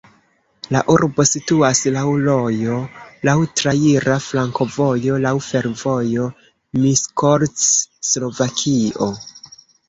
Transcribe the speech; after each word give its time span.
La 0.75 0.79
urbo 0.91 1.25
situas 1.31 1.81
laŭ 1.97 2.05
rojo, 2.23 2.77
laŭ 3.29 3.35
traira 3.61 4.15
flankovojo, 4.29 5.19
laŭ 5.27 5.35
fervojo 5.49 6.27
Miskolc-Slovakio. 6.81 9.13